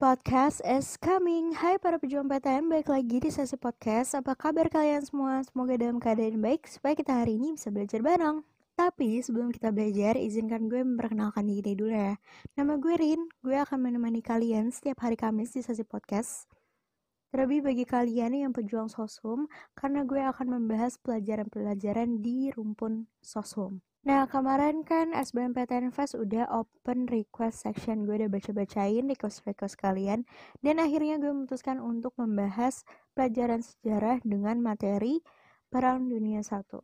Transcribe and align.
Podcast 0.00 0.64
is 0.64 0.96
coming. 0.96 1.52
Hai 1.52 1.76
para 1.76 2.00
pejuang 2.00 2.24
PTN, 2.24 2.72
balik 2.72 2.88
lagi 2.88 3.20
di 3.20 3.28
sesi 3.28 3.52
podcast. 3.60 4.16
Apa 4.16 4.32
kabar 4.32 4.72
kalian 4.72 5.04
semua? 5.04 5.44
Semoga 5.44 5.76
dalam 5.76 6.00
keadaan 6.00 6.40
baik 6.40 6.64
supaya 6.72 6.96
kita 6.96 7.20
hari 7.20 7.36
ini 7.36 7.52
bisa 7.52 7.68
belajar 7.68 8.00
bareng. 8.00 8.40
Tapi 8.80 9.20
sebelum 9.20 9.52
kita 9.52 9.68
belajar, 9.68 10.16
izinkan 10.16 10.72
gue 10.72 10.80
memperkenalkan 10.80 11.44
diri 11.44 11.76
dulu 11.76 11.92
ya. 11.92 12.16
Nama 12.56 12.80
gue 12.80 12.96
Rin, 12.96 13.28
gue 13.44 13.60
akan 13.60 13.76
menemani 13.76 14.24
kalian 14.24 14.72
setiap 14.72 15.04
hari 15.04 15.20
Kamis 15.20 15.52
di 15.52 15.60
sesi 15.60 15.84
podcast. 15.84 16.48
Terlebih 17.30 17.62
bagi 17.62 17.86
kalian 17.86 18.34
yang 18.34 18.50
pejuang 18.50 18.90
sosum, 18.90 19.46
karena 19.78 20.02
gue 20.02 20.18
akan 20.18 20.58
membahas 20.58 20.98
pelajaran-pelajaran 20.98 22.18
di 22.18 22.50
rumpun 22.50 23.06
sosum. 23.22 23.78
Nah, 24.02 24.26
kemarin 24.26 24.80
kan 24.82 25.14
SBMPTN 25.14 25.94
Fest 25.94 26.18
udah 26.18 26.50
open 26.50 27.06
request 27.06 27.62
section. 27.68 28.02
Gue 28.02 28.18
udah 28.18 28.32
baca-bacain 28.32 29.06
request-request 29.06 29.78
kalian. 29.78 30.26
Dan 30.58 30.82
akhirnya 30.82 31.22
gue 31.22 31.30
memutuskan 31.30 31.78
untuk 31.78 32.16
membahas 32.18 32.82
pelajaran 33.14 33.62
sejarah 33.62 34.18
dengan 34.26 34.58
materi 34.58 35.22
Perang 35.70 36.10
Dunia 36.10 36.42
Satu. 36.42 36.82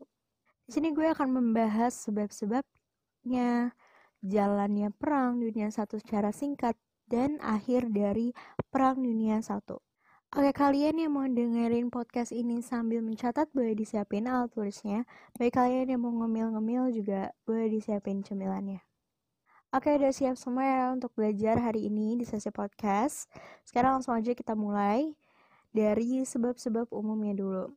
Di 0.69 0.79
sini 0.79 0.95
gue 0.95 1.11
akan 1.11 1.35
membahas 1.35 2.07
sebab-sebabnya, 2.07 3.75
jalannya 4.23 4.95
Perang 4.95 5.43
Dunia 5.43 5.73
Satu 5.73 5.99
secara 5.99 6.31
singkat, 6.31 6.79
dan 7.09 7.43
akhir 7.43 7.91
dari 7.91 8.37
Perang 8.71 9.01
Dunia 9.03 9.43
Satu. 9.43 9.81
Oke, 10.37 10.53
kalian 10.53 11.01
yang 11.01 11.17
mau 11.17 11.25
dengerin 11.25 11.89
podcast 11.89 12.29
ini 12.29 12.61
sambil 12.61 13.01
mencatat 13.01 13.49
boleh 13.57 13.73
disiapin 13.73 14.29
alat 14.29 14.53
tulisnya. 14.53 15.09
Baik 15.41 15.57
kalian 15.57 15.97
yang 15.97 16.05
mau 16.05 16.13
ngemil-ngemil 16.13 16.93
juga 16.93 17.33
boleh 17.49 17.73
disiapin 17.73 18.21
cemilannya. 18.21 18.85
Oke, 19.73 19.97
udah 19.97 20.13
siap 20.13 20.37
semua 20.37 20.69
ya 20.69 20.85
untuk 20.93 21.09
belajar 21.17 21.57
hari 21.57 21.89
ini 21.89 22.21
di 22.21 22.29
sesi 22.29 22.53
podcast. 22.53 23.33
Sekarang 23.65 23.97
langsung 23.97 24.13
aja 24.13 24.37
kita 24.37 24.53
mulai 24.53 25.17
dari 25.73 26.21
sebab-sebab 26.29 26.93
umumnya 26.93 27.33
dulu. 27.33 27.73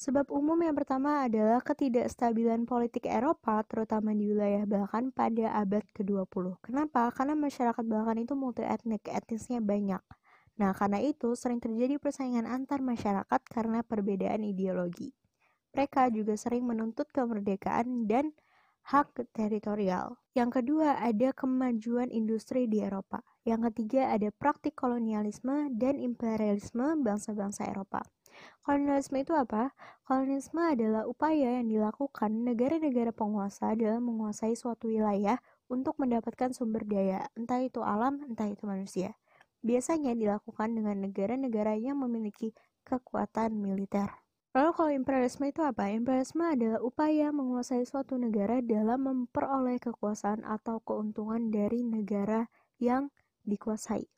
Sebab 0.00 0.32
umum 0.32 0.56
yang 0.64 0.72
pertama 0.72 1.28
adalah 1.28 1.60
ketidakstabilan 1.60 2.64
politik 2.64 3.04
Eropa, 3.04 3.60
terutama 3.68 4.16
di 4.16 4.32
wilayah 4.32 4.64
Balkan 4.64 5.12
pada 5.12 5.52
abad 5.52 5.84
ke-20. 5.92 6.64
Kenapa? 6.64 7.12
Karena 7.12 7.36
masyarakat 7.36 7.84
Balkan 7.84 8.24
itu 8.24 8.32
multi 8.32 8.64
etnik, 8.64 9.04
etnisnya 9.04 9.60
banyak. 9.60 10.00
Nah, 10.58 10.74
karena 10.74 10.98
itu 10.98 11.38
sering 11.38 11.62
terjadi 11.62 12.02
persaingan 12.02 12.42
antar 12.42 12.82
masyarakat 12.82 13.40
karena 13.46 13.86
perbedaan 13.86 14.42
ideologi. 14.42 15.14
Mereka 15.70 16.10
juga 16.10 16.34
sering 16.34 16.66
menuntut 16.66 17.06
kemerdekaan 17.14 18.10
dan 18.10 18.34
hak 18.90 19.30
teritorial. 19.30 20.18
Yang 20.34 20.62
kedua, 20.62 20.98
ada 20.98 21.30
kemajuan 21.30 22.10
industri 22.10 22.66
di 22.66 22.82
Eropa. 22.82 23.22
Yang 23.46 23.70
ketiga, 23.70 24.10
ada 24.10 24.34
praktik 24.34 24.74
kolonialisme 24.74 25.70
dan 25.78 26.02
imperialisme 26.02 27.06
bangsa-bangsa 27.06 27.70
Eropa. 27.70 28.02
Kolonialisme 28.66 29.22
itu 29.22 29.38
apa? 29.38 29.70
Kolonialisme 30.10 30.58
adalah 30.58 31.06
upaya 31.06 31.62
yang 31.62 31.70
dilakukan 31.70 32.34
negara-negara 32.34 33.14
penguasa 33.14 33.78
dalam 33.78 34.10
menguasai 34.10 34.58
suatu 34.58 34.90
wilayah 34.90 35.38
untuk 35.70 36.00
mendapatkan 36.02 36.50
sumber 36.50 36.82
daya, 36.82 37.30
entah 37.38 37.62
itu 37.62 37.78
alam, 37.84 38.24
entah 38.26 38.50
itu 38.50 38.66
manusia 38.66 39.14
biasanya 39.62 40.14
dilakukan 40.14 40.74
dengan 40.74 41.06
negara-negara 41.06 41.74
yang 41.78 42.00
memiliki 42.02 42.54
kekuatan 42.86 43.58
militer. 43.58 44.08
Lalu 44.56 44.70
kalau 44.74 44.90
imperialisme 44.90 45.44
itu 45.46 45.60
apa? 45.60 45.92
Imperialisme 45.92 46.42
adalah 46.42 46.80
upaya 46.80 47.28
menguasai 47.30 47.84
suatu 47.84 48.16
negara 48.16 48.64
dalam 48.64 49.04
memperoleh 49.04 49.76
kekuasaan 49.78 50.42
atau 50.42 50.80
keuntungan 50.82 51.52
dari 51.52 51.84
negara 51.84 52.48
yang 52.80 53.12
dikuasai. 53.44 54.08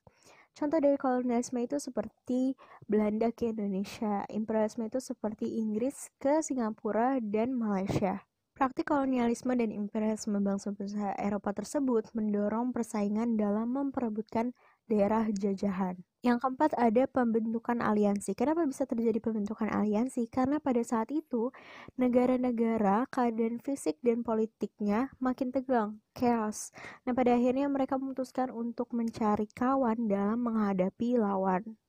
Contoh 0.51 0.79
dari 0.83 0.99
kolonialisme 0.99 1.63
itu 1.63 1.79
seperti 1.79 2.59
Belanda 2.83 3.31
ke 3.31 3.55
Indonesia, 3.55 4.27
imperialisme 4.27 4.83
itu 4.87 4.99
seperti 4.99 5.59
Inggris 5.59 6.11
ke 6.19 6.43
Singapura 6.43 7.23
dan 7.23 7.55
Malaysia. 7.55 8.23
Praktik 8.51 8.91
kolonialisme 8.91 9.55
dan 9.55 9.71
imperialisme 9.71 10.37
bangsa-bangsa 10.43 11.15
Eropa 11.17 11.55
tersebut 11.55 12.11
mendorong 12.13 12.75
persaingan 12.75 13.39
dalam 13.39 13.73
memperebutkan 13.73 14.51
daerah 14.87 15.27
jajahan. 15.29 15.99
Yang 16.21 16.37
keempat 16.45 16.77
ada 16.77 17.09
pembentukan 17.09 17.81
aliansi. 17.81 18.37
Kenapa 18.37 18.61
bisa 18.69 18.85
terjadi 18.85 19.17
pembentukan 19.17 19.65
aliansi? 19.73 20.29
Karena 20.29 20.61
pada 20.61 20.77
saat 20.85 21.09
itu 21.09 21.49
negara-negara 21.97 23.09
keadaan 23.09 23.57
fisik 23.57 23.97
dan 24.05 24.21
politiknya 24.21 25.09
makin 25.17 25.49
tegang, 25.49 25.97
chaos. 26.13 26.69
Nah 27.09 27.17
pada 27.17 27.33
akhirnya 27.33 27.65
mereka 27.65 27.97
memutuskan 27.97 28.53
untuk 28.53 28.93
mencari 28.93 29.49
kawan 29.49 30.05
dalam 30.05 30.45
menghadapi 30.45 31.17
lawan. 31.17 31.81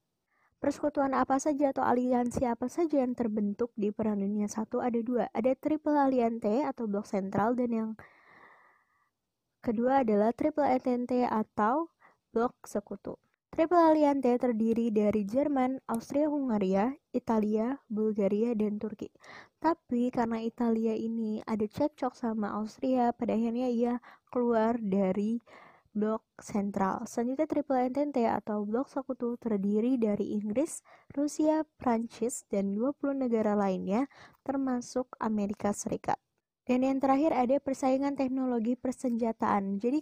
Persekutuan 0.65 1.13
apa 1.13 1.37
saja 1.37 1.77
atau 1.77 1.85
aliansi 1.85 2.49
apa 2.49 2.73
saja 2.73 3.05
yang 3.05 3.13
terbentuk 3.13 3.69
di 3.77 3.93
Perang 3.93 4.17
Dunia 4.17 4.49
Satu 4.49 4.81
ada 4.81 4.97
dua. 5.05 5.29
Ada 5.37 5.53
Triple 5.61 6.01
Aliante 6.01 6.65
atau 6.65 6.89
blok 6.89 7.05
sentral 7.05 7.53
dan 7.53 7.69
yang 7.69 7.91
kedua 9.61 10.09
adalah 10.09 10.33
Triple 10.33 10.65
Entente 10.73 11.29
atau 11.29 11.92
blok 12.33 12.57
sekutu. 12.65 13.21
Triple 13.53 13.77
Aliante 13.77 14.33
terdiri 14.41 14.89
dari 14.89 15.29
Jerman, 15.29 15.77
Austria-Hungaria, 15.85 16.97
Italia, 17.13 17.77
Bulgaria, 17.85 18.57
dan 18.57 18.81
Turki. 18.81 19.13
Tapi 19.61 20.09
karena 20.09 20.41
Italia 20.41 20.97
ini 20.97 21.45
ada 21.45 21.69
cekcok 21.69 22.17
sama 22.17 22.57
Austria, 22.57 23.13
pada 23.13 23.37
akhirnya 23.37 23.69
ia 23.69 24.01
keluar 24.33 24.81
dari 24.81 25.37
blok 25.93 26.25
sentral. 26.41 27.05
Selanjutnya 27.05 27.45
Triple 27.45 27.85
Entente 27.85 28.25
atau 28.25 28.65
blok 28.65 28.89
sekutu 28.89 29.37
terdiri 29.37 30.01
dari 30.01 30.33
Inggris, 30.33 30.81
Rusia, 31.13 31.69
Prancis, 31.77 32.49
dan 32.49 32.73
20 32.73 33.21
negara 33.21 33.53
lainnya 33.53 34.09
termasuk 34.41 35.13
Amerika 35.21 35.77
Serikat. 35.77 36.17
Dan 36.65 36.89
yang 36.89 37.05
terakhir 37.05 37.37
ada 37.37 37.61
persaingan 37.61 38.17
teknologi 38.17 38.81
persenjataan. 38.81 39.77
Jadi 39.77 40.01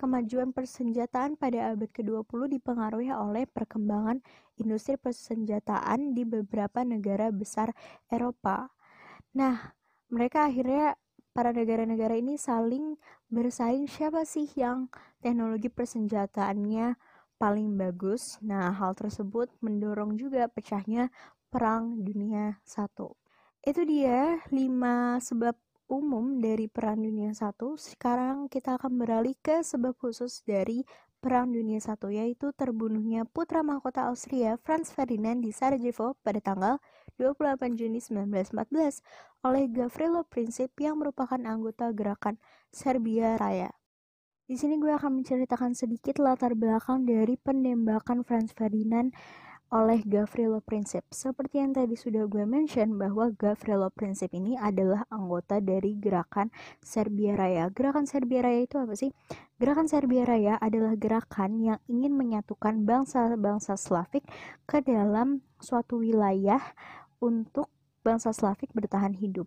kemajuan 0.00 0.56
persenjataan 0.56 1.36
pada 1.36 1.76
abad 1.76 1.92
ke-20 1.92 2.56
dipengaruhi 2.56 3.12
oleh 3.12 3.44
perkembangan 3.44 4.24
industri 4.56 4.96
persenjataan 4.96 6.16
di 6.16 6.24
beberapa 6.24 6.80
negara 6.80 7.28
besar 7.28 7.76
Eropa. 8.08 8.72
Nah, 9.36 9.76
mereka 10.08 10.48
akhirnya 10.48 10.96
para 11.36 11.52
negara-negara 11.52 12.16
ini 12.16 12.40
saling 12.40 12.96
bersaing 13.28 13.84
siapa 13.84 14.24
sih 14.24 14.48
yang 14.56 14.88
teknologi 15.20 15.68
persenjataannya 15.68 16.96
paling 17.36 17.76
bagus. 17.76 18.40
Nah, 18.40 18.72
hal 18.72 18.96
tersebut 18.96 19.52
mendorong 19.60 20.16
juga 20.16 20.48
pecahnya 20.48 21.12
Perang 21.52 22.00
Dunia 22.00 22.56
I. 22.56 22.84
Itu 23.60 23.84
dia 23.84 24.40
5 24.48 25.20
sebab 25.20 25.52
umum 25.90 26.38
dari 26.38 26.70
Perang 26.70 27.02
Dunia 27.02 27.34
I. 27.34 27.50
Sekarang 27.74 28.46
kita 28.46 28.78
akan 28.78 28.94
beralih 28.94 29.34
ke 29.42 29.66
sebab 29.66 29.98
khusus 29.98 30.46
dari 30.46 30.86
Perang 31.18 31.50
Dunia 31.50 31.82
I, 31.82 31.98
yaitu 32.14 32.54
terbunuhnya 32.54 33.26
putra 33.26 33.66
mahkota 33.66 34.06
Austria 34.06 34.54
Franz 34.62 34.94
Ferdinand 34.94 35.42
di 35.42 35.50
Sarajevo 35.50 36.14
pada 36.22 36.38
tanggal 36.38 36.78
28 37.18 37.74
Juni 37.74 37.98
1914 37.98 39.02
oleh 39.44 39.66
Gavrilo 39.68 40.22
Princip 40.24 40.72
yang 40.78 41.02
merupakan 41.02 41.42
anggota 41.42 41.90
gerakan 41.90 42.38
Serbia 42.70 43.34
Raya. 43.36 43.74
Di 44.46 44.58
sini 44.58 44.78
gue 44.78 44.90
akan 44.94 45.20
menceritakan 45.22 45.74
sedikit 45.74 46.18
latar 46.22 46.54
belakang 46.58 47.06
dari 47.06 47.38
penembakan 47.38 48.22
Franz 48.22 48.54
Ferdinand 48.54 49.10
oleh 49.70 50.02
Gavrilo 50.02 50.58
Princip. 50.58 51.06
Seperti 51.14 51.62
yang 51.62 51.70
tadi 51.70 51.94
sudah 51.94 52.26
gue 52.26 52.42
mention 52.42 52.98
bahwa 52.98 53.30
Gavrilo 53.30 53.86
Princip 53.94 54.34
ini 54.34 54.58
adalah 54.58 55.06
anggota 55.06 55.62
dari 55.62 55.94
gerakan 55.94 56.50
Serbia 56.82 57.38
Raya. 57.38 57.70
Gerakan 57.70 58.10
Serbia 58.10 58.42
Raya 58.42 58.66
itu 58.66 58.82
apa 58.82 58.94
sih? 58.98 59.14
Gerakan 59.62 59.86
Serbia 59.86 60.26
Raya 60.26 60.54
adalah 60.58 60.98
gerakan 60.98 61.62
yang 61.62 61.78
ingin 61.86 62.18
menyatukan 62.18 62.82
bangsa-bangsa 62.82 63.78
Slavik 63.78 64.26
ke 64.66 64.82
dalam 64.82 65.46
suatu 65.62 66.02
wilayah 66.02 66.60
untuk 67.22 67.70
bangsa 68.02 68.34
Slavik 68.34 68.74
bertahan 68.74 69.14
hidup. 69.14 69.46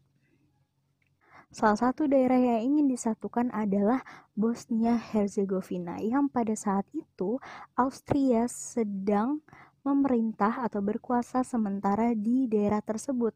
Salah 1.53 1.77
satu 1.77 2.09
daerah 2.09 2.41
yang 2.41 2.65
ingin 2.65 2.89
disatukan 2.89 3.53
adalah 3.53 4.01
Bosnia 4.33 4.97
Herzegovina 4.97 6.01
yang 6.01 6.25
pada 6.25 6.57
saat 6.57 6.89
itu 6.97 7.37
Austria 7.77 8.49
sedang 8.49 9.45
memerintah 9.83 10.63
atau 10.63 10.80
berkuasa 10.80 11.44
sementara 11.44 12.15
di 12.15 12.47
daerah 12.47 12.80
tersebut. 12.80 13.35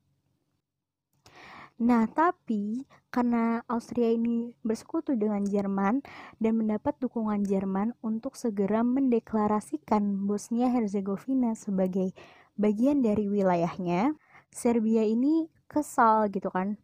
Nah, 1.78 2.10
tapi 2.10 2.90
karena 3.14 3.62
Austria 3.70 4.10
ini 4.10 4.50
bersekutu 4.66 5.14
dengan 5.14 5.46
Jerman 5.46 6.02
dan 6.42 6.58
mendapat 6.58 6.98
dukungan 6.98 7.46
Jerman 7.46 7.94
untuk 8.02 8.34
segera 8.34 8.82
mendeklarasikan 8.82 10.26
Bosnia 10.26 10.74
Herzegovina 10.74 11.54
sebagai 11.54 12.18
bagian 12.58 13.06
dari 13.06 13.30
wilayahnya, 13.30 14.18
Serbia 14.50 15.06
ini 15.06 15.46
kesal 15.70 16.34
gitu 16.34 16.50
kan, 16.50 16.82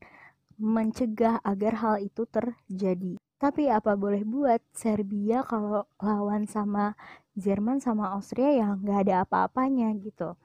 mencegah 0.61 1.41
agar 1.41 1.73
hal 1.81 1.95
itu 1.97 2.29
terjadi. 2.29 3.17
Tapi 3.41 3.67
apa 3.73 3.97
boleh 3.97 4.21
buat 4.23 4.61
Serbia 4.77 5.41
kalau 5.41 5.89
lawan 5.99 6.45
sama 6.45 6.93
Jerman 7.33 7.81
sama 7.81 8.13
Austria 8.13 8.53
ya 8.53 8.67
nggak 8.77 8.99
ada 9.09 9.15
apa-apanya 9.25 9.89
gitu. 9.97 10.37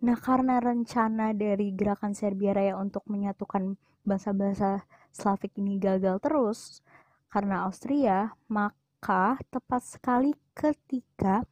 Nah, 0.00 0.16
karena 0.16 0.58
rencana 0.64 1.36
dari 1.36 1.76
gerakan 1.76 2.16
Serbia 2.16 2.56
Raya 2.56 2.80
untuk 2.80 3.04
menyatukan 3.04 3.76
bangsa-bangsa 4.02 4.88
Slavik 5.12 5.52
ini 5.60 5.76
gagal 5.76 6.24
terus 6.24 6.80
karena 7.28 7.68
Austria, 7.68 8.34
maka 8.50 9.38
tepat 9.54 9.86
sekali 9.86 10.34
ketika 10.56 11.46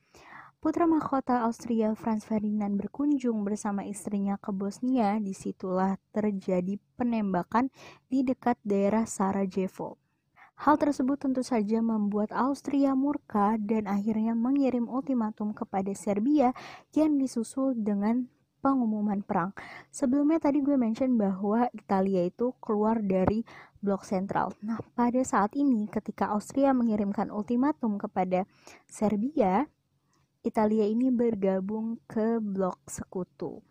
putra 0.58 0.90
mahkota 0.90 1.46
Austria 1.46 1.94
Franz 1.94 2.26
Ferdinand 2.26 2.74
berkunjung 2.74 3.46
bersama 3.46 3.86
istrinya 3.86 4.34
ke 4.40 4.50
Bosnia, 4.50 5.22
di 5.22 5.30
situlah 5.36 5.94
terjadi 6.10 6.82
penembakan 6.98 7.70
di 8.10 8.26
dekat 8.26 8.58
daerah 8.66 9.06
Sarajevo. 9.06 10.07
Hal 10.58 10.74
tersebut 10.74 11.22
tentu 11.22 11.46
saja 11.46 11.78
membuat 11.78 12.34
Austria 12.34 12.98
murka 12.98 13.54
dan 13.62 13.86
akhirnya 13.86 14.34
mengirim 14.34 14.90
ultimatum 14.90 15.54
kepada 15.54 15.94
Serbia 15.94 16.50
yang 16.98 17.14
disusul 17.14 17.78
dengan 17.78 18.26
pengumuman 18.58 19.22
perang. 19.22 19.54
Sebelumnya 19.94 20.42
tadi 20.42 20.58
gue 20.58 20.74
mention 20.74 21.14
bahwa 21.14 21.70
Italia 21.70 22.26
itu 22.26 22.50
keluar 22.58 22.98
dari 22.98 23.46
blok 23.78 24.02
sentral. 24.02 24.50
Nah, 24.66 24.82
pada 24.98 25.22
saat 25.22 25.54
ini 25.54 25.86
ketika 25.86 26.34
Austria 26.34 26.74
mengirimkan 26.74 27.30
ultimatum 27.30 27.94
kepada 27.94 28.42
Serbia, 28.90 29.70
Italia 30.42 30.90
ini 30.90 31.14
bergabung 31.14 32.02
ke 32.10 32.42
blok 32.42 32.82
sekutu. 32.90 33.62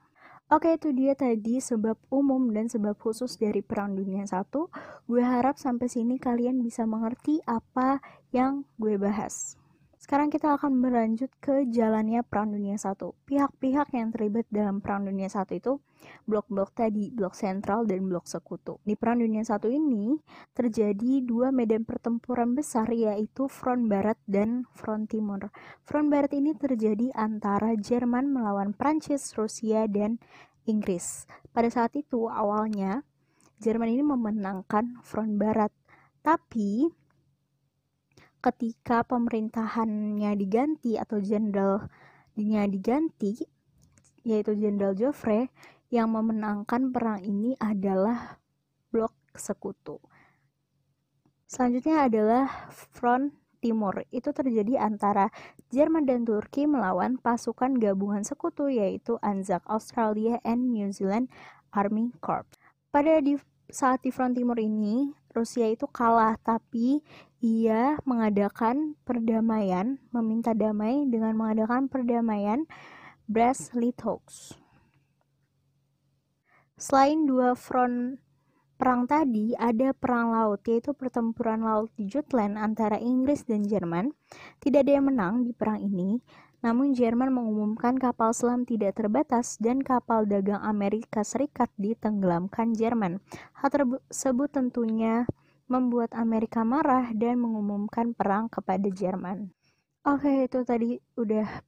Oke 0.48 0.80
itu 0.80 0.96
dia 0.96 1.12
tadi 1.12 1.60
sebab 1.60 2.00
umum 2.08 2.56
dan 2.56 2.72
sebab 2.72 2.96
khusus 2.96 3.36
dari 3.36 3.60
Perang 3.60 4.00
Dunia 4.00 4.24
Satu. 4.24 4.72
Gue 5.04 5.20
harap 5.20 5.60
sampai 5.60 5.92
sini 5.92 6.16
kalian 6.16 6.64
bisa 6.64 6.88
mengerti 6.88 7.44
apa 7.44 8.00
yang 8.32 8.64
gue 8.80 8.96
bahas. 8.96 9.60
Sekarang 10.00 10.32
kita 10.32 10.56
akan 10.56 10.80
berlanjut 10.80 11.28
ke 11.44 11.68
jalannya 11.68 12.24
Perang 12.24 12.56
Dunia 12.56 12.80
Satu. 12.80 13.12
Pihak-pihak 13.28 13.92
yang 13.92 14.16
terlibat 14.16 14.48
dalam 14.48 14.80
Perang 14.80 15.04
Dunia 15.04 15.28
Satu 15.28 15.52
itu 15.52 15.74
blok-blok 16.26 16.76
tadi, 16.76 17.10
blok 17.10 17.34
sentral 17.34 17.88
dan 17.88 18.06
blok 18.08 18.28
sekutu. 18.28 18.80
Di 18.84 18.94
Perang 18.94 19.24
Dunia 19.24 19.44
Satu 19.44 19.72
ini 19.72 20.18
terjadi 20.52 21.24
dua 21.24 21.56
medan 21.56 21.88
pertempuran 21.88 22.54
besar 22.58 22.90
yaitu 22.92 23.48
Front 23.48 23.88
Barat 23.88 24.20
dan 24.28 24.68
Front 24.76 25.12
Timur. 25.12 25.48
Front 25.88 26.08
Barat 26.12 26.36
ini 26.36 26.54
terjadi 26.54 27.12
antara 27.16 27.74
Jerman 27.76 28.32
melawan 28.32 28.76
Prancis, 28.76 29.36
Rusia, 29.36 29.86
dan 29.88 30.20
Inggris. 30.68 31.26
Pada 31.56 31.72
saat 31.72 31.96
itu 31.96 32.28
awalnya 32.28 33.02
Jerman 33.58 33.90
ini 33.90 34.04
memenangkan 34.06 35.02
Front 35.02 35.42
Barat, 35.42 35.74
tapi 36.22 36.86
ketika 38.38 39.02
pemerintahannya 39.02 40.32
diganti 40.38 40.96
atau 40.96 41.18
jenderalnya 41.18 42.64
diganti 42.70 43.34
yaitu 44.28 44.54
Jenderal 44.60 44.94
Joffre 44.94 45.50
yang 45.88 46.12
memenangkan 46.12 46.92
perang 46.92 47.24
ini 47.24 47.56
adalah 47.60 48.40
blok 48.92 49.16
sekutu. 49.36 50.00
Selanjutnya 51.48 52.04
adalah 52.04 52.68
Front 52.72 53.32
Timur. 53.64 54.04
Itu 54.12 54.36
terjadi 54.36 54.84
antara 54.84 55.32
Jerman 55.72 56.04
dan 56.04 56.28
Turki 56.28 56.68
melawan 56.68 57.16
pasukan 57.16 57.80
gabungan 57.80 58.28
sekutu 58.28 58.68
yaitu 58.68 59.16
Anzac 59.24 59.64
Australia 59.66 60.44
and 60.44 60.76
New 60.76 60.92
Zealand 60.92 61.32
Army 61.72 62.12
Corps. 62.20 62.46
Pada 62.92 63.24
di, 63.24 63.40
saat 63.72 64.04
di 64.04 64.12
Front 64.12 64.36
Timur 64.36 64.60
ini, 64.60 65.16
Rusia 65.32 65.70
itu 65.72 65.88
kalah 65.88 66.36
tapi 66.42 67.00
ia 67.40 67.96
mengadakan 68.04 68.98
perdamaian, 69.06 70.02
meminta 70.10 70.52
damai 70.52 71.06
dengan 71.06 71.38
mengadakan 71.38 71.86
perdamaian 71.88 72.66
Brest-Litovsk. 73.30 74.67
Selain 76.78 77.26
dua 77.26 77.58
front 77.58 78.22
perang 78.78 79.10
tadi, 79.10 79.58
ada 79.58 79.98
perang 79.98 80.30
laut, 80.30 80.62
yaitu 80.70 80.94
pertempuran 80.94 81.66
laut 81.66 81.90
di 81.98 82.06
Jutland 82.06 82.54
antara 82.54 83.02
Inggris 83.02 83.42
dan 83.50 83.66
Jerman. 83.66 84.14
Tidak 84.62 84.86
ada 84.86 85.02
yang 85.02 85.10
menang 85.10 85.42
di 85.42 85.58
perang 85.58 85.82
ini, 85.82 86.22
namun 86.62 86.94
Jerman 86.94 87.34
mengumumkan 87.34 87.98
kapal 87.98 88.30
selam 88.30 88.62
tidak 88.62 88.94
terbatas 88.94 89.58
dan 89.58 89.82
kapal 89.82 90.30
dagang 90.30 90.62
Amerika 90.62 91.26
Serikat 91.26 91.74
ditenggelamkan 91.82 92.78
Jerman. 92.78 93.26
Hal 93.58 93.74
tersebut 93.74 94.50
tentunya 94.54 95.26
membuat 95.66 96.14
Amerika 96.14 96.62
marah 96.62 97.10
dan 97.18 97.42
mengumumkan 97.42 98.14
perang 98.14 98.54
kepada 98.54 98.86
Jerman. 98.86 99.50
Oke, 100.06 100.46
itu 100.46 100.62
tadi 100.62 101.02
udah 101.18 101.66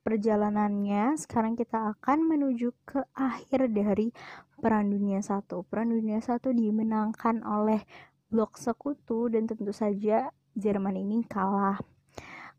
perjalanannya. 0.00 1.16
Sekarang 1.20 1.54
kita 1.56 1.96
akan 1.96 2.24
menuju 2.26 2.72
ke 2.84 3.04
akhir 3.12 3.70
dari 3.72 4.12
Perang 4.60 4.88
Dunia 4.92 5.20
I. 5.20 5.40
Perang 5.64 5.88
Dunia 5.92 6.20
I 6.20 6.50
dimenangkan 6.52 7.44
oleh 7.44 7.84
blok 8.30 8.56
sekutu 8.60 9.28
dan 9.32 9.48
tentu 9.50 9.72
saja 9.74 10.30
Jerman 10.54 10.98
ini 10.98 11.24
kalah. 11.24 11.78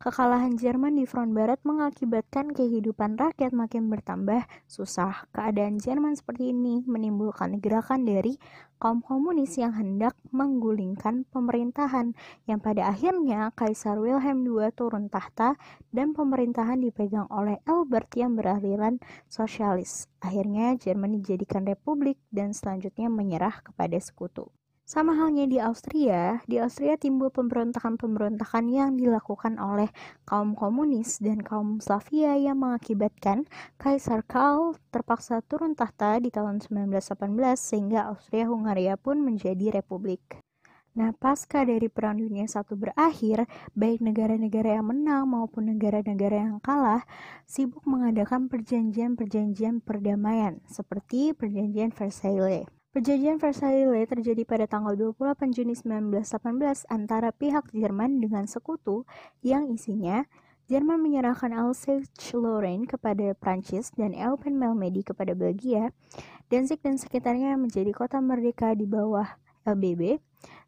Kekalahan 0.02 0.58
Jerman 0.58 0.98
di 0.98 1.06
front 1.06 1.30
barat 1.30 1.62
mengakibatkan 1.62 2.50
kehidupan 2.58 3.14
rakyat 3.14 3.54
makin 3.54 3.86
bertambah 3.86 4.50
susah. 4.66 5.30
Keadaan 5.30 5.78
Jerman 5.78 6.18
seperti 6.18 6.50
ini 6.50 6.82
menimbulkan 6.82 7.62
gerakan 7.62 8.02
dari 8.02 8.34
kaum 8.82 8.98
komunis 8.98 9.54
yang 9.62 9.70
hendak 9.78 10.18
menggulingkan 10.34 11.22
pemerintahan 11.30 12.18
yang 12.50 12.58
pada 12.58 12.90
akhirnya 12.90 13.54
Kaisar 13.54 14.02
Wilhelm 14.02 14.42
II 14.42 14.74
turun 14.74 15.06
tahta 15.06 15.54
dan 15.94 16.18
pemerintahan 16.18 16.82
dipegang 16.82 17.30
oleh 17.30 17.62
Albert 17.62 18.10
yang 18.18 18.34
beraliran 18.34 18.98
sosialis. 19.30 20.10
Akhirnya 20.18 20.74
Jerman 20.82 21.14
dijadikan 21.22 21.62
republik 21.62 22.18
dan 22.34 22.50
selanjutnya 22.50 23.06
menyerah 23.06 23.62
kepada 23.62 24.02
sekutu. 24.02 24.50
Sama 24.82 25.14
halnya 25.14 25.46
di 25.46 25.62
Austria, 25.62 26.42
di 26.50 26.58
Austria 26.58 26.98
timbul 26.98 27.30
pemberontakan-pemberontakan 27.30 28.66
yang 28.66 28.98
dilakukan 28.98 29.54
oleh 29.62 29.86
kaum 30.26 30.58
komunis 30.58 31.22
dan 31.22 31.38
kaum 31.38 31.78
Slavia 31.78 32.34
yang 32.34 32.58
mengakibatkan 32.58 33.46
Kaisar 33.78 34.26
Karl 34.26 34.74
terpaksa 34.90 35.38
turun 35.46 35.78
tahta 35.78 36.18
di 36.18 36.34
tahun 36.34 36.58
1918 36.66 37.14
sehingga 37.54 38.10
Austria-Hungaria 38.10 38.98
pun 38.98 39.22
menjadi 39.22 39.70
republik. 39.70 40.42
Nah, 40.98 41.14
pasca 41.14 41.62
dari 41.62 41.86
Perang 41.86 42.18
Dunia 42.18 42.44
I 42.44 42.74
berakhir, 42.74 43.46
baik 43.78 44.02
negara-negara 44.02 44.82
yang 44.82 44.90
menang 44.90 45.30
maupun 45.30 45.72
negara-negara 45.72 46.42
yang 46.42 46.58
kalah 46.58 47.06
sibuk 47.46 47.86
mengadakan 47.86 48.50
perjanjian-perjanjian 48.50 49.78
perdamaian 49.80 50.58
seperti 50.66 51.32
Perjanjian 51.38 51.94
Versailles. 51.94 52.81
Perjanjian 52.92 53.40
Versailles 53.40 54.04
terjadi 54.04 54.44
pada 54.44 54.68
tanggal 54.68 54.92
28 54.92 55.48
Juni 55.56 55.72
1918 55.72 56.92
antara 56.92 57.32
pihak 57.32 57.72
Jerman 57.72 58.20
dengan 58.20 58.44
sekutu 58.44 59.08
yang 59.40 59.72
isinya 59.72 60.28
Jerman 60.68 61.00
menyerahkan 61.00 61.56
Alsace-Lorraine 61.56 62.84
kepada 62.84 63.32
Prancis 63.32 63.96
dan 63.96 64.12
Eupen 64.12 64.60
Malmedy 64.60 65.08
kepada 65.08 65.32
Belgia, 65.32 65.88
Danzig 66.52 66.84
dan 66.84 67.00
sekitarnya 67.00 67.56
menjadi 67.56 67.96
kota 67.96 68.20
merdeka 68.20 68.76
di 68.76 68.84
bawah 68.84 69.40
LBB. 69.64 70.20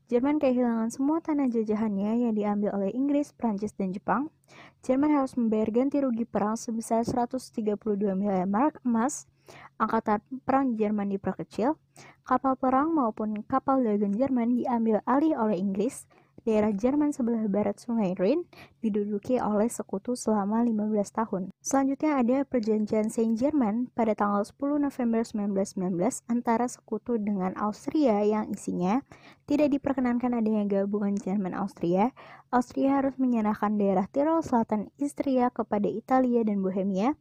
Jerman 0.09 0.41
kehilangan 0.41 0.97
semua 0.97 1.21
tanah 1.21 1.53
jajahannya 1.53 2.25
yang 2.25 2.33
diambil 2.33 2.73
oleh 2.73 2.89
Inggris, 2.97 3.37
Prancis, 3.37 3.77
dan 3.77 3.93
Jepang. 3.93 4.33
Jerman 4.81 5.13
harus 5.13 5.37
membayar 5.37 5.69
ganti 5.69 6.01
rugi 6.01 6.25
perang 6.25 6.57
sebesar 6.57 7.05
132 7.05 7.77
miliar 8.17 8.49
mark 8.49 8.81
emas 8.81 9.29
Angkatan 9.75 10.23
perang 10.47 10.79
Jerman 10.79 11.11
diperkecil, 11.11 11.75
kapal 12.23 12.55
perang 12.55 12.95
maupun 12.95 13.43
kapal 13.45 13.83
dagang 13.83 14.15
Jerman 14.15 14.55
diambil 14.55 15.03
alih 15.05 15.35
oleh 15.35 15.59
Inggris, 15.59 16.07
daerah 16.45 16.71
Jerman 16.71 17.11
sebelah 17.11 17.49
barat 17.49 17.81
Sungai 17.81 18.13
Rhine 18.15 18.45
diduduki 18.85 19.41
oleh 19.41 19.67
sekutu 19.67 20.13
selama 20.13 20.61
15 20.61 20.93
tahun. 21.09 21.43
Selanjutnya 21.65 22.21
ada 22.21 22.37
perjanjian 22.45 23.09
Saint-Germain 23.09 23.89
pada 23.97 24.13
tanggal 24.13 24.45
10 24.45 24.85
November 24.85 25.25
1919 25.25 26.29
antara 26.29 26.69
sekutu 26.69 27.17
dengan 27.17 27.57
Austria 27.57 28.21
yang 28.23 28.53
isinya 28.53 29.01
tidak 29.49 29.73
diperkenankan 29.73 30.37
adanya 30.37 30.69
gabungan 30.69 31.17
Jerman-Austria. 31.17 32.13
Austria 32.53 33.01
harus 33.01 33.17
menyerahkan 33.17 33.81
daerah 33.81 34.07
Tirol 34.07 34.45
Selatan 34.45 34.93
Istria 35.01 35.49
kepada 35.49 35.89
Italia 35.89 36.45
dan 36.45 36.61
Bohemia, 36.61 37.17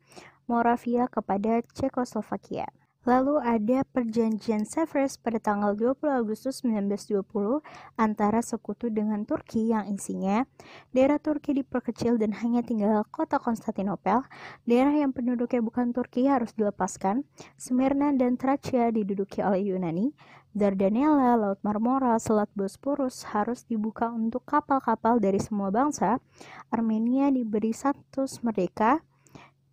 Moravia 0.48 1.08
kepada 1.08 1.64
Cekoslovakia. 1.76 2.68
Lalu 3.04 3.36
ada 3.44 3.84
perjanjian 3.84 4.64
Sevres 4.64 5.20
pada 5.20 5.36
tanggal 5.36 5.76
20 5.76 6.08
Agustus 6.08 6.64
1920 6.64 7.60
antara 8.00 8.40
sekutu 8.40 8.88
dengan 8.88 9.28
Turki 9.28 9.76
yang 9.76 9.92
isinya 9.92 10.48
daerah 10.96 11.20
Turki 11.20 11.52
diperkecil 11.52 12.16
dan 12.16 12.32
hanya 12.40 12.64
tinggal 12.64 13.04
kota 13.12 13.44
Konstantinopel, 13.44 14.24
daerah 14.64 14.96
yang 14.96 15.12
penduduknya 15.12 15.60
bukan 15.60 15.92
Turki 15.92 16.32
harus 16.32 16.56
dilepaskan, 16.56 17.28
Smyrna 17.60 18.16
dan 18.16 18.40
Tracia 18.40 18.88
diduduki 18.88 19.44
oleh 19.44 19.68
Yunani, 19.68 20.16
Dardanella, 20.56 21.36
Laut 21.36 21.60
Marmora, 21.60 22.16
Selat 22.24 22.48
Bosporus 22.56 23.28
harus 23.36 23.68
dibuka 23.68 24.08
untuk 24.08 24.48
kapal-kapal 24.48 25.20
dari 25.20 25.44
semua 25.44 25.76
bangsa. 25.76 26.24
Armenia 26.72 27.28
diberi 27.34 27.76
status 27.76 28.40
merdeka, 28.46 29.04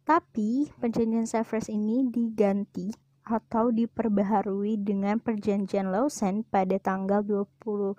tapi 0.04 0.69
perjanjian 0.80 1.28
Sevres 1.28 1.71
ini 1.71 2.09
diganti 2.09 2.90
atau 3.30 3.71
diperbaharui 3.71 4.83
dengan 4.83 5.23
perjanjian 5.23 5.95
Lausanne 5.95 6.42
pada 6.42 6.83
tanggal 6.83 7.23
24 7.23 7.95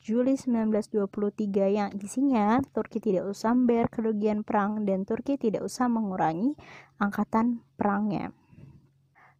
Juli 0.00 0.40
1923 0.40 1.68
yang 1.68 1.92
isinya 2.00 2.64
Turki 2.72 2.98
tidak 2.98 3.28
usah 3.28 3.52
membayar 3.52 3.92
kerugian 3.92 4.40
perang 4.40 4.88
dan 4.88 5.04
Turki 5.04 5.36
tidak 5.36 5.68
usah 5.68 5.92
mengurangi 5.92 6.56
angkatan 6.96 7.60
perangnya. 7.76 8.32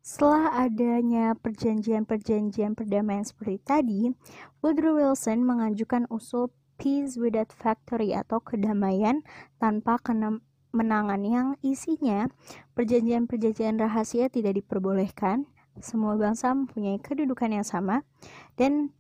Setelah 0.05 0.65
adanya 0.65 1.37
perjanjian-perjanjian 1.37 2.73
perdamaian 2.73 3.29
seperti 3.29 3.61
tadi, 3.61 4.03
Woodrow 4.65 4.97
Wilson 4.97 5.45
mengajukan 5.45 6.09
usul 6.09 6.49
Peace 6.79 7.19
Without 7.19 7.51
Factory 7.53 8.15
atau 8.15 8.39
kedamaian 8.41 9.27
tanpa 9.59 9.99
kemenangan 10.71 11.23
yang 11.25 11.49
isinya 11.65 12.29
perjanjian-perjanjian 12.77 13.81
rahasia 13.81 14.29
tidak 14.29 14.61
diperbolehkan, 14.61 15.49
semua 15.81 16.15
bangsa 16.15 16.53
mempunyai 16.53 17.01
kedudukan 17.01 17.51
yang 17.51 17.67
sama, 17.67 18.05
dan 18.55 18.93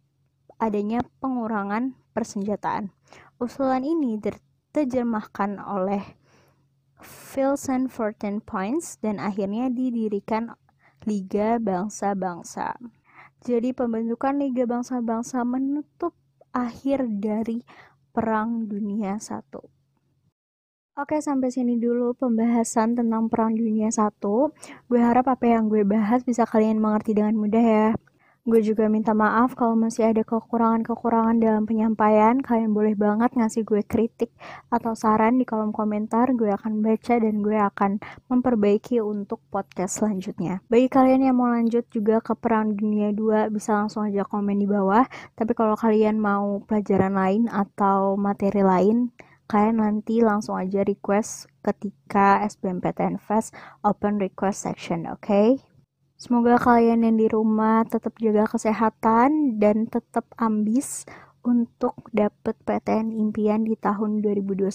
adanya 0.58 1.04
pengurangan 1.22 1.94
persenjataan. 2.16 2.90
Usulan 3.38 3.86
ini 3.86 4.18
diterjemahkan 4.18 5.62
oleh 5.62 6.02
Wilson 6.98 7.86
14 7.86 8.42
Points 8.42 8.98
dan 8.98 9.22
akhirnya 9.22 9.70
didirikan 9.70 10.50
Liga 11.06 11.62
Bangsa-Bangsa. 11.62 12.74
Jadi 13.38 13.70
pembentukan 13.70 14.34
Liga 14.34 14.66
Bangsa-Bangsa 14.66 15.46
menutup 15.46 16.18
akhir 16.50 17.06
dari 17.22 17.62
Perang 18.10 18.66
Dunia 18.66 19.22
I. 19.22 19.77
Oke, 20.98 21.22
sampai 21.22 21.54
sini 21.54 21.78
dulu 21.78 22.10
pembahasan 22.10 22.98
tentang 22.98 23.30
Perang 23.30 23.54
Dunia 23.54 23.86
I. 23.86 24.10
Gue 24.90 24.98
harap 24.98 25.30
apa 25.30 25.46
yang 25.46 25.70
gue 25.70 25.86
bahas 25.86 26.26
bisa 26.26 26.42
kalian 26.42 26.82
mengerti 26.82 27.14
dengan 27.14 27.38
mudah 27.38 27.62
ya. 27.62 27.88
Gue 28.42 28.66
juga 28.66 28.90
minta 28.90 29.14
maaf 29.14 29.54
kalau 29.54 29.78
masih 29.78 30.10
ada 30.10 30.26
kekurangan-kekurangan 30.26 31.38
dalam 31.38 31.70
penyampaian. 31.70 32.42
Kalian 32.42 32.74
boleh 32.74 32.98
banget 32.98 33.30
ngasih 33.30 33.62
gue 33.62 33.86
kritik 33.86 34.34
atau 34.74 34.98
saran 34.98 35.38
di 35.38 35.46
kolom 35.46 35.70
komentar. 35.70 36.34
Gue 36.34 36.50
akan 36.50 36.82
baca 36.82 37.14
dan 37.14 37.46
gue 37.46 37.54
akan 37.54 38.02
memperbaiki 38.26 38.98
untuk 38.98 39.38
podcast 39.54 40.02
selanjutnya. 40.02 40.66
Bagi 40.66 40.90
kalian 40.90 41.30
yang 41.30 41.38
mau 41.38 41.46
lanjut 41.46 41.86
juga 41.94 42.18
ke 42.18 42.34
Perang 42.34 42.74
Dunia 42.74 43.14
2, 43.14 43.54
bisa 43.54 43.70
langsung 43.70 44.02
aja 44.02 44.26
komen 44.26 44.58
di 44.58 44.66
bawah. 44.66 45.06
Tapi 45.38 45.54
kalau 45.54 45.78
kalian 45.78 46.18
mau 46.18 46.58
pelajaran 46.66 47.14
lain 47.14 47.46
atau 47.46 48.18
materi 48.18 48.66
lain, 48.66 49.14
kalian 49.48 49.80
nanti 49.80 50.20
langsung 50.20 50.60
aja 50.60 50.84
request 50.84 51.48
ketika 51.64 52.44
SBMPTN 52.44 53.16
Fest 53.16 53.56
open 53.80 54.20
request 54.20 54.68
section, 54.68 55.08
oke? 55.08 55.24
Okay? 55.24 55.58
Semoga 56.18 56.58
kalian 56.58 57.06
yang 57.06 57.16
di 57.16 57.30
rumah 57.30 57.86
tetap 57.86 58.18
jaga 58.18 58.50
kesehatan 58.50 59.56
dan 59.62 59.86
tetap 59.86 60.26
ambis 60.34 61.06
untuk 61.46 61.94
dapet 62.10 62.58
PTN 62.66 63.14
impian 63.14 63.62
di 63.62 63.78
tahun 63.78 64.20
2021. 64.20 64.68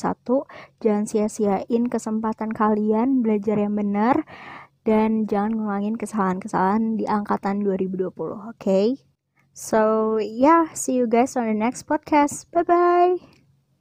Jangan 0.80 1.06
sia-siain 1.06 1.84
kesempatan 1.92 2.56
kalian 2.56 3.22
belajar 3.22 3.60
yang 3.60 3.75
benar 3.75 4.24
dan 4.88 5.27
jangan 5.27 5.60
ngulangin 5.60 5.96
kesalahan-kesalahan 6.00 7.00
di 7.00 7.06
angkatan 7.08 7.63
2020, 7.63 8.08
oke? 8.08 8.56
Okay? 8.60 9.00
So, 9.53 10.18
yeah, 10.18 10.72
see 10.74 10.98
you 10.98 11.06
guys 11.06 11.38
on 11.38 11.46
the 11.46 11.53
next 11.53 11.86
podcast. 11.86 12.50
Bye-bye. 12.50 13.33